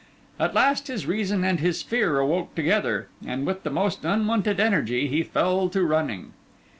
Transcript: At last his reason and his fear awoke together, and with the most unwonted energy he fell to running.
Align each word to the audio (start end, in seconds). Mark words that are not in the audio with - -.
At 0.39 0.55
last 0.55 0.87
his 0.87 1.05
reason 1.05 1.43
and 1.43 1.59
his 1.59 1.83
fear 1.83 2.17
awoke 2.17 2.55
together, 2.55 3.09
and 3.23 3.45
with 3.45 3.61
the 3.61 3.69
most 3.69 4.03
unwonted 4.03 4.59
energy 4.59 5.05
he 5.07 5.21
fell 5.21 5.69
to 5.69 5.83
running. 5.83 6.33